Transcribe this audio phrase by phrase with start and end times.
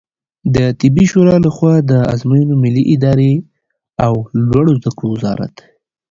[0.55, 3.33] د طبي شورا له خوا د آزموینو ملي ادارې
[4.05, 4.13] او
[4.47, 5.53] لوړو زده کړو وزارت